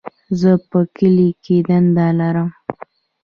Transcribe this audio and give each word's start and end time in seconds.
زه 0.39 0.51
په 0.69 0.79
کلي 0.95 1.29
کي 1.43 1.55
دنده 1.67 2.07
لرم. 2.19 2.49